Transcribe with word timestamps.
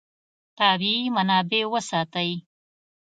طبیعي 0.57 1.05
منابع 1.15 1.63
وساتئ. 1.73 2.31